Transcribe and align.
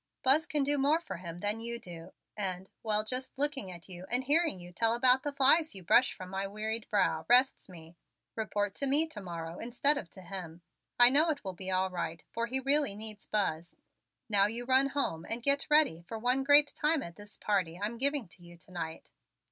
Buzz 0.23 0.47
can 0.47 0.63
do 0.63 0.79
more 0.79 0.99
for 0.99 1.17
him 1.17 1.37
than 1.37 1.59
you 1.59 1.77
do 1.77 2.11
and 2.35 2.65
and, 2.65 2.69
well, 2.81 3.03
just 3.03 3.37
looking 3.37 3.69
at 3.69 3.87
you 3.87 4.05
and 4.09 4.23
hearing 4.23 4.59
you 4.59 4.71
tell 4.71 4.95
about 4.95 5.21
the 5.21 5.31
flies 5.31 5.75
you 5.75 5.83
brush 5.83 6.11
from 6.15 6.27
my 6.31 6.47
wearied 6.47 6.89
brow, 6.89 7.23
rests 7.29 7.69
me. 7.69 7.95
Report 8.35 8.73
to 8.73 8.87
me 8.87 9.05
to 9.05 9.21
morrow 9.21 9.59
instead 9.59 9.99
of 9.99 10.09
to 10.09 10.23
him. 10.23 10.63
I 10.97 11.11
know 11.11 11.29
it 11.29 11.43
will 11.43 11.53
be 11.53 11.69
all 11.69 11.91
right, 11.91 12.23
for 12.31 12.47
he 12.47 12.59
really 12.59 12.95
needs 12.95 13.27
Buzz. 13.27 13.77
Now 14.27 14.47
you 14.47 14.65
run 14.65 14.87
home 14.87 15.23
and 15.29 15.43
get 15.43 15.67
ready 15.69 16.01
for 16.01 16.17
one 16.17 16.43
great 16.43 16.73
time 16.73 17.03
at 17.03 17.15
this 17.15 17.37
party 17.37 17.79
I'm 17.79 17.99
giving 17.99 18.27
to 18.29 18.41
you 18.41 18.57
to 18.57 18.71
night. 18.71 19.11